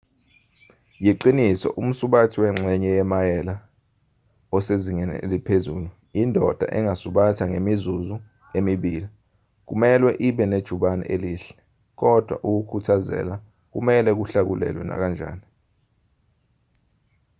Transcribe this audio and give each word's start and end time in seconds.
yiqiniso 1.05 1.67
umsubathi 1.81 2.37
wengxenye 2.43 2.89
yemayela 2.97 3.55
osezingeni 4.55 5.15
eliphezulu 5.25 5.87
indoda 6.21 6.65
engasubatha 6.77 7.43
ngemizuzu 7.51 8.15
emibili 8.57 9.07
kumelwe 9.67 10.11
ibe 10.27 10.43
nejubane 10.49 11.03
elihle 11.15 11.57
kodwa 11.99 12.35
ukukhuthazela 12.49 13.35
kumelwe 13.71 14.11
kuhlakulelwe 14.19 14.83
nakanjani 14.85 15.45